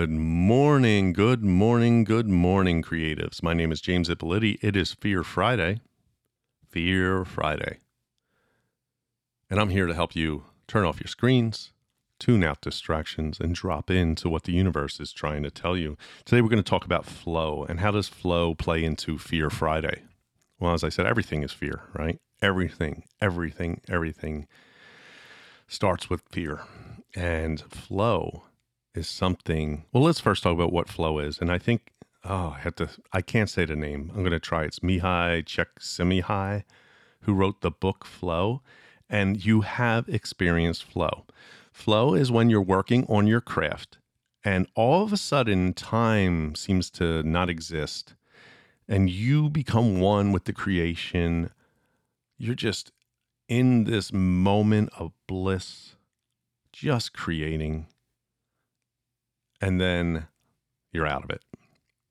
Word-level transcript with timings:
Good 0.00 0.12
morning, 0.12 1.12
good 1.12 1.44
morning, 1.44 2.04
good 2.04 2.26
morning, 2.26 2.82
creatives. 2.82 3.42
My 3.42 3.52
name 3.52 3.70
is 3.70 3.82
James 3.82 4.08
Ippoliti. 4.08 4.58
It 4.62 4.74
is 4.74 4.94
Fear 4.94 5.22
Friday. 5.22 5.82
Fear 6.70 7.26
Friday. 7.26 7.80
And 9.50 9.60
I'm 9.60 9.68
here 9.68 9.84
to 9.84 9.92
help 9.92 10.16
you 10.16 10.44
turn 10.66 10.86
off 10.86 11.00
your 11.00 11.08
screens, 11.08 11.72
tune 12.18 12.42
out 12.42 12.62
distractions, 12.62 13.40
and 13.40 13.54
drop 13.54 13.90
into 13.90 14.30
what 14.30 14.44
the 14.44 14.54
universe 14.54 15.00
is 15.00 15.12
trying 15.12 15.42
to 15.42 15.50
tell 15.50 15.76
you. 15.76 15.98
Today, 16.24 16.40
we're 16.40 16.48
going 16.48 16.62
to 16.64 16.70
talk 16.70 16.86
about 16.86 17.04
flow 17.04 17.66
and 17.68 17.80
how 17.80 17.90
does 17.90 18.08
flow 18.08 18.54
play 18.54 18.82
into 18.82 19.18
Fear 19.18 19.50
Friday? 19.50 20.04
Well, 20.58 20.72
as 20.72 20.82
I 20.82 20.88
said, 20.88 21.04
everything 21.04 21.42
is 21.42 21.52
fear, 21.52 21.82
right? 21.92 22.18
Everything, 22.40 23.02
everything, 23.20 23.82
everything 23.86 24.46
starts 25.68 26.08
with 26.08 26.22
fear. 26.30 26.62
And 27.14 27.60
flow 27.60 28.44
is 28.94 29.08
something. 29.08 29.84
Well, 29.92 30.02
let's 30.02 30.20
first 30.20 30.42
talk 30.42 30.54
about 30.54 30.72
what 30.72 30.88
flow 30.88 31.18
is. 31.18 31.38
And 31.38 31.50
I 31.50 31.58
think, 31.58 31.92
oh, 32.24 32.54
I 32.56 32.60
have 32.60 32.74
to, 32.76 32.88
I 33.12 33.22
can't 33.22 33.50
say 33.50 33.64
the 33.64 33.76
name. 33.76 34.10
I'm 34.14 34.20
going 34.20 34.32
to 34.32 34.40
try. 34.40 34.64
It's 34.64 34.80
Mihaly 34.80 35.44
Csikszentmihalyi, 35.44 36.64
who 37.22 37.34
wrote 37.34 37.60
the 37.60 37.70
book 37.70 38.04
Flow. 38.04 38.62
And 39.08 39.44
you 39.44 39.62
have 39.62 40.08
experienced 40.08 40.84
flow. 40.84 41.24
Flow 41.72 42.14
is 42.14 42.30
when 42.30 42.48
you're 42.48 42.62
working 42.62 43.04
on 43.08 43.26
your 43.26 43.40
craft 43.40 43.98
and 44.44 44.66
all 44.74 45.02
of 45.02 45.12
a 45.12 45.16
sudden 45.16 45.74
time 45.74 46.54
seems 46.54 46.90
to 46.90 47.22
not 47.22 47.50
exist 47.50 48.14
and 48.88 49.10
you 49.10 49.48
become 49.48 50.00
one 50.00 50.32
with 50.32 50.44
the 50.44 50.52
creation. 50.52 51.50
You're 52.38 52.54
just 52.54 52.90
in 53.48 53.84
this 53.84 54.12
moment 54.12 54.90
of 54.98 55.12
bliss, 55.26 55.94
just 56.72 57.12
creating 57.12 57.86
and 59.60 59.80
then 59.80 60.26
you're 60.92 61.06
out 61.06 61.24
of 61.24 61.30
it. 61.30 61.42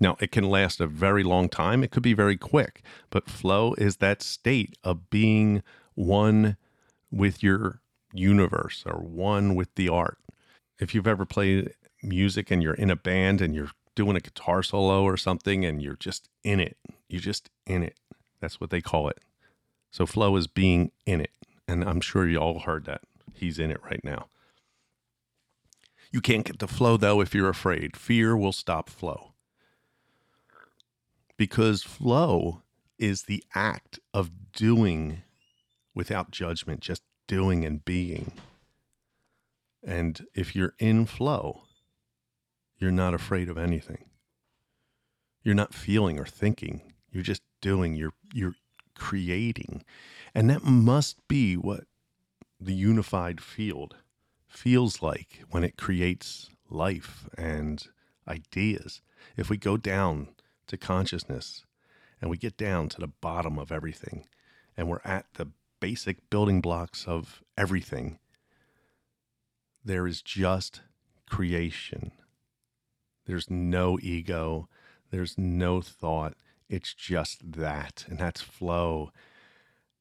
Now, 0.00 0.16
it 0.20 0.32
can 0.32 0.44
last 0.44 0.80
a 0.80 0.86
very 0.86 1.22
long 1.22 1.48
time. 1.48 1.84
It 1.84 1.90
could 1.90 2.02
be 2.02 2.14
very 2.14 2.36
quick, 2.36 2.82
but 3.10 3.30
flow 3.30 3.74
is 3.74 3.98
that 3.98 4.22
state 4.22 4.76
of 4.82 5.08
being 5.08 5.62
one 5.94 6.56
with 7.10 7.42
your 7.42 7.80
universe 8.12 8.82
or 8.86 9.00
one 9.00 9.54
with 9.54 9.74
the 9.76 9.88
art. 9.88 10.18
If 10.80 10.94
you've 10.94 11.06
ever 11.06 11.24
played 11.24 11.72
music 12.02 12.50
and 12.50 12.62
you're 12.62 12.74
in 12.74 12.90
a 12.90 12.96
band 12.96 13.40
and 13.40 13.54
you're 13.54 13.70
doing 13.94 14.16
a 14.16 14.20
guitar 14.20 14.62
solo 14.62 15.04
or 15.04 15.16
something 15.16 15.64
and 15.64 15.80
you're 15.80 15.96
just 15.96 16.28
in 16.42 16.58
it, 16.58 16.76
you're 17.08 17.20
just 17.20 17.50
in 17.66 17.82
it. 17.82 17.98
That's 18.40 18.60
what 18.60 18.70
they 18.70 18.80
call 18.80 19.08
it. 19.08 19.20
So, 19.90 20.06
flow 20.06 20.36
is 20.36 20.48
being 20.48 20.90
in 21.06 21.20
it. 21.20 21.30
And 21.68 21.84
I'm 21.84 22.00
sure 22.00 22.28
you 22.28 22.38
all 22.38 22.58
heard 22.58 22.84
that. 22.86 23.02
He's 23.32 23.58
in 23.58 23.70
it 23.70 23.82
right 23.82 24.04
now. 24.04 24.26
You 26.14 26.20
can't 26.20 26.44
get 26.44 26.60
the 26.60 26.68
flow 26.68 26.96
though 26.96 27.20
if 27.20 27.34
you're 27.34 27.48
afraid. 27.48 27.96
Fear 27.96 28.36
will 28.36 28.52
stop 28.52 28.88
flow. 28.88 29.32
Because 31.36 31.82
flow 31.82 32.62
is 33.00 33.24
the 33.24 33.42
act 33.52 33.98
of 34.14 34.30
doing 34.52 35.22
without 35.92 36.30
judgment, 36.30 36.78
just 36.78 37.02
doing 37.26 37.64
and 37.64 37.84
being. 37.84 38.30
And 39.84 40.24
if 40.34 40.54
you're 40.54 40.74
in 40.78 41.06
flow, 41.06 41.62
you're 42.78 42.92
not 42.92 43.12
afraid 43.12 43.48
of 43.48 43.58
anything. 43.58 44.04
You're 45.42 45.56
not 45.56 45.74
feeling 45.74 46.20
or 46.20 46.26
thinking. 46.26 46.92
You're 47.10 47.24
just 47.24 47.42
doing. 47.60 47.96
You're 47.96 48.14
you're 48.32 48.54
creating. 48.96 49.82
And 50.32 50.48
that 50.48 50.62
must 50.62 51.26
be 51.26 51.56
what 51.56 51.86
the 52.60 52.72
unified 52.72 53.40
field 53.40 53.96
feels 54.56 55.02
like 55.02 55.42
when 55.50 55.64
it 55.64 55.76
creates 55.76 56.50
life 56.68 57.28
and 57.36 57.86
ideas. 58.26 59.02
If 59.36 59.50
we 59.50 59.56
go 59.56 59.76
down 59.76 60.28
to 60.66 60.76
consciousness 60.76 61.64
and 62.20 62.30
we 62.30 62.36
get 62.36 62.56
down 62.56 62.88
to 62.90 63.00
the 63.00 63.08
bottom 63.08 63.58
of 63.58 63.72
everything 63.72 64.26
and 64.76 64.88
we're 64.88 65.00
at 65.04 65.26
the 65.34 65.48
basic 65.80 66.30
building 66.30 66.60
blocks 66.60 67.06
of 67.06 67.42
everything, 67.56 68.18
there 69.84 70.06
is 70.06 70.22
just 70.22 70.80
creation. 71.28 72.12
There's 73.26 73.50
no 73.50 73.98
ego, 74.00 74.68
there's 75.10 75.36
no 75.36 75.80
thought. 75.80 76.34
It's 76.68 76.94
just 76.94 77.52
that, 77.52 78.04
and 78.08 78.18
that's 78.18 78.40
flow. 78.40 79.12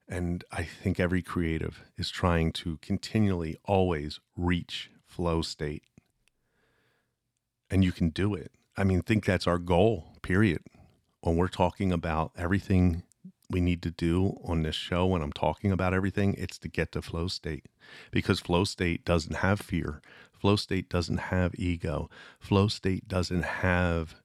And 0.08 0.44
I 0.52 0.64
think 0.64 1.00
every 1.00 1.22
creative 1.22 1.84
is 1.98 2.10
trying 2.10 2.52
to 2.54 2.78
continually 2.82 3.58
always 3.66 4.20
reach 4.36 4.92
flow 5.06 5.42
state. 5.42 5.84
And 7.70 7.84
you 7.84 7.92
can 7.92 8.10
do 8.10 8.36
it. 8.36 8.52
I 8.76 8.84
mean, 8.84 9.02
think 9.02 9.26
that's 9.26 9.48
our 9.48 9.58
goal, 9.58 10.18
period. 10.22 10.62
When 11.22 11.38
we're 11.38 11.48
talking 11.48 11.92
about 11.92 12.32
everything 12.36 13.04
we 13.50 13.62
need 13.62 13.82
to 13.84 13.92
do 13.92 14.38
on 14.44 14.64
this 14.64 14.76
show, 14.76 15.06
when 15.06 15.22
I'm 15.22 15.32
talking 15.32 15.72
about 15.72 15.94
everything, 15.94 16.34
it's 16.38 16.58
to 16.60 16.68
get 16.68 16.92
to 16.92 17.02
flow 17.02 17.28
state 17.28 17.68
because 18.12 18.40
flow 18.40 18.64
state 18.66 19.06
doesn't 19.06 19.38
have 19.38 19.62
fear. 19.62 20.02
Flow 20.34 20.56
state 20.56 20.90
doesn't 20.90 21.18
have 21.18 21.56
ego. 21.56 22.10
Flow 22.40 22.68
state 22.68 23.08
doesn't 23.08 23.44
have 23.44 24.16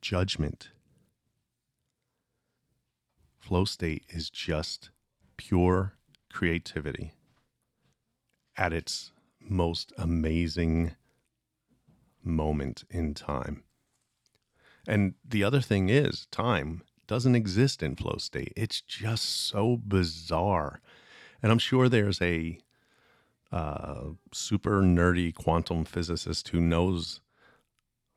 judgment. 0.00 0.70
Flow 3.38 3.64
state 3.64 4.04
is 4.08 4.30
just 4.30 4.90
pure 5.40 5.94
creativity 6.30 7.12
at 8.58 8.74
its 8.74 9.10
most 9.40 9.90
amazing 9.96 10.94
moment 12.22 12.84
in 12.90 13.14
time. 13.14 13.62
And 14.86 15.14
the 15.26 15.42
other 15.42 15.62
thing 15.62 15.88
is, 15.88 16.26
time 16.30 16.82
doesn't 17.06 17.34
exist 17.34 17.82
in 17.82 17.96
flow 17.96 18.16
state. 18.18 18.52
It's 18.54 18.82
just 18.82 19.24
so 19.24 19.78
bizarre. 19.78 20.82
And 21.42 21.50
I'm 21.50 21.58
sure 21.58 21.88
there's 21.88 22.20
a 22.20 22.58
uh, 23.50 24.10
super 24.32 24.82
nerdy 24.82 25.34
quantum 25.34 25.86
physicist 25.86 26.48
who 26.48 26.60
knows 26.60 27.22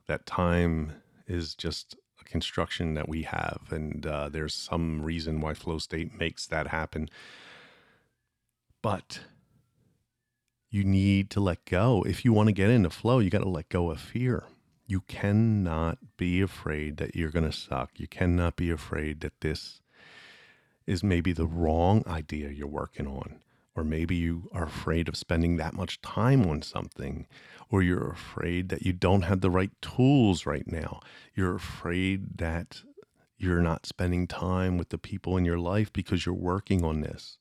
that 0.07 0.25
time 0.25 0.91
is 1.25 1.55
just 1.55 1.95
construction 2.23 2.93
that 2.95 3.07
we 3.07 3.23
have. 3.23 3.67
And 3.71 4.05
uh, 4.05 4.29
there's 4.29 4.53
some 4.53 5.01
reason 5.01 5.41
why 5.41 5.53
flow 5.53 5.77
state 5.77 6.17
makes 6.17 6.45
that 6.47 6.67
happen. 6.67 7.09
But 8.81 9.21
you 10.69 10.83
need 10.83 11.29
to 11.31 11.39
let 11.39 11.65
go. 11.65 12.03
If 12.07 12.25
you 12.25 12.33
want 12.33 12.47
to 12.47 12.53
get 12.53 12.69
into 12.69 12.89
flow, 12.89 13.19
you 13.19 13.29
got 13.29 13.43
to 13.43 13.49
let 13.49 13.69
go 13.69 13.91
of 13.91 13.99
fear. 13.99 14.45
You 14.87 15.01
cannot 15.01 15.99
be 16.17 16.41
afraid 16.41 16.97
that 16.97 17.15
you're 17.15 17.31
going 17.31 17.49
to 17.49 17.57
suck. 17.57 17.91
You 17.97 18.07
cannot 18.07 18.55
be 18.55 18.69
afraid 18.69 19.21
that 19.21 19.39
this 19.41 19.81
is 20.85 21.03
maybe 21.03 21.31
the 21.31 21.45
wrong 21.45 22.03
idea 22.07 22.49
you're 22.49 22.67
working 22.67 23.07
on. 23.07 23.39
Or 23.75 23.83
maybe 23.83 24.15
you 24.15 24.49
are 24.53 24.65
afraid 24.65 25.07
of 25.07 25.17
spending 25.17 25.57
that 25.57 25.73
much 25.73 26.01
time 26.01 26.45
on 26.45 26.61
something 26.61 27.27
or 27.69 27.81
you're 27.81 28.11
afraid 28.11 28.69
that 28.69 28.83
you 28.83 28.93
don't 28.93 29.23
have 29.23 29.41
the 29.41 29.49
right 29.49 29.71
tools 29.81 30.45
right 30.45 30.67
now. 30.67 30.99
You're 31.33 31.55
afraid 31.55 32.37
that 32.37 32.83
you're 33.37 33.61
not 33.61 33.85
spending 33.85 34.27
time 34.27 34.77
with 34.77 34.89
the 34.89 34.97
people 34.97 35.37
in 35.37 35.45
your 35.45 35.57
life 35.57 35.91
because 35.91 36.25
you're 36.25 36.35
working 36.35 36.83
on 36.83 37.01
this. 37.01 37.39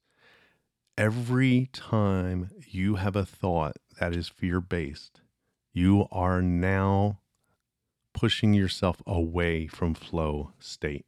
Every 0.96 1.68
time 1.72 2.50
you 2.66 2.96
have 2.96 3.16
a 3.16 3.24
thought 3.24 3.76
that 4.00 4.14
is 4.14 4.28
fear 4.28 4.60
based, 4.60 5.20
you 5.72 6.06
are 6.10 6.42
now 6.42 7.20
pushing 8.12 8.52
yourself 8.52 9.02
away 9.06 9.66
from 9.66 9.94
flow 9.94 10.52
state. 10.58 11.06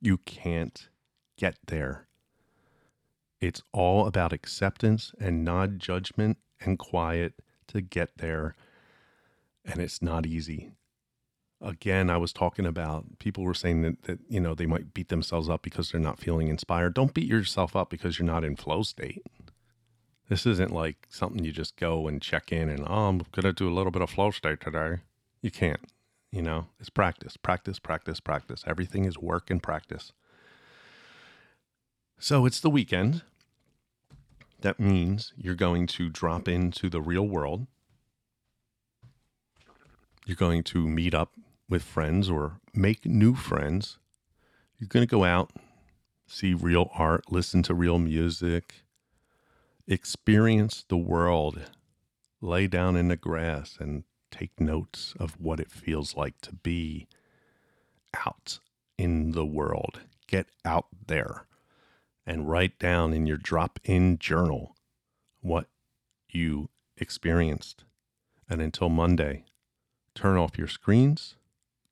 You 0.00 0.18
can't 0.18 0.88
get 1.36 1.56
there. 1.66 2.07
It's 3.40 3.62
all 3.72 4.06
about 4.06 4.32
acceptance 4.32 5.12
and 5.20 5.44
non 5.44 5.78
judgment 5.78 6.38
and 6.60 6.78
quiet 6.78 7.34
to 7.68 7.80
get 7.80 8.18
there. 8.18 8.54
And 9.64 9.80
it's 9.80 10.02
not 10.02 10.26
easy. 10.26 10.72
Again, 11.60 12.08
I 12.08 12.16
was 12.16 12.32
talking 12.32 12.66
about 12.66 13.18
people 13.18 13.44
were 13.44 13.54
saying 13.54 13.82
that, 13.82 14.02
that, 14.04 14.18
you 14.28 14.40
know, 14.40 14.54
they 14.54 14.66
might 14.66 14.94
beat 14.94 15.08
themselves 15.08 15.48
up 15.48 15.62
because 15.62 15.90
they're 15.90 16.00
not 16.00 16.20
feeling 16.20 16.48
inspired. 16.48 16.94
Don't 16.94 17.14
beat 17.14 17.28
yourself 17.28 17.74
up 17.74 17.90
because 17.90 18.18
you're 18.18 18.26
not 18.26 18.44
in 18.44 18.56
flow 18.56 18.82
state. 18.82 19.22
This 20.28 20.46
isn't 20.46 20.72
like 20.72 21.06
something 21.08 21.44
you 21.44 21.52
just 21.52 21.76
go 21.76 22.06
and 22.06 22.22
check 22.22 22.52
in 22.52 22.68
and, 22.68 22.84
oh, 22.86 23.08
I'm 23.08 23.18
going 23.32 23.42
to 23.42 23.52
do 23.52 23.68
a 23.68 23.74
little 23.74 23.90
bit 23.90 24.02
of 24.02 24.10
flow 24.10 24.30
state 24.30 24.60
today. 24.60 24.98
You 25.42 25.50
can't, 25.50 25.80
you 26.30 26.42
know, 26.42 26.66
it's 26.78 26.90
practice, 26.90 27.36
practice, 27.36 27.78
practice, 27.78 28.20
practice. 28.20 28.62
Everything 28.66 29.04
is 29.04 29.18
work 29.18 29.50
and 29.50 29.62
practice. 29.62 30.12
So 32.18 32.46
it's 32.46 32.60
the 32.60 32.70
weekend. 32.70 33.22
That 34.60 34.80
means 34.80 35.32
you're 35.36 35.54
going 35.54 35.86
to 35.88 36.08
drop 36.08 36.48
into 36.48 36.88
the 36.88 37.00
real 37.00 37.26
world. 37.26 37.66
You're 40.26 40.36
going 40.36 40.64
to 40.64 40.86
meet 40.86 41.14
up 41.14 41.32
with 41.68 41.82
friends 41.82 42.28
or 42.28 42.60
make 42.74 43.06
new 43.06 43.34
friends. 43.34 43.98
You're 44.78 44.88
going 44.88 45.06
to 45.06 45.10
go 45.10 45.24
out, 45.24 45.52
see 46.26 46.54
real 46.54 46.90
art, 46.94 47.30
listen 47.30 47.62
to 47.64 47.74
real 47.74 47.98
music, 47.98 48.82
experience 49.86 50.84
the 50.88 50.96
world, 50.96 51.70
lay 52.40 52.66
down 52.66 52.96
in 52.96 53.08
the 53.08 53.16
grass 53.16 53.76
and 53.80 54.04
Take 54.30 54.60
notes 54.60 55.14
of 55.18 55.40
what 55.40 55.58
it 55.58 55.70
feels 55.70 56.14
like 56.14 56.40
to 56.42 56.52
be 56.52 57.08
out 58.26 58.58
in 58.98 59.32
the 59.32 59.46
world. 59.46 60.00
Get 60.26 60.48
out 60.64 60.86
there 61.06 61.46
and 62.28 62.48
write 62.48 62.78
down 62.78 63.14
in 63.14 63.26
your 63.26 63.38
drop 63.38 63.80
in 63.84 64.18
journal 64.18 64.76
what 65.40 65.66
you 66.28 66.68
experienced. 66.98 67.84
And 68.50 68.60
until 68.60 68.90
Monday, 68.90 69.44
turn 70.14 70.36
off 70.36 70.58
your 70.58 70.68
screens, 70.68 71.36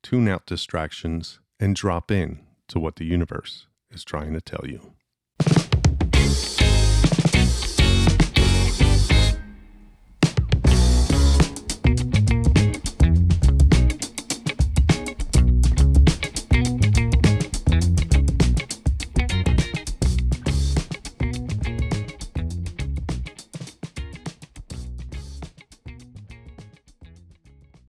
tune 0.03 0.27
out 0.27 0.45
distractions, 0.45 1.39
and 1.59 1.75
drop 1.75 2.11
in 2.11 2.39
to 2.67 2.79
what 2.79 2.97
the 2.97 3.05
universe 3.05 3.65
is 3.89 4.03
trying 4.03 4.33
to 4.33 4.41
tell 4.41 4.65
you. 4.67 4.93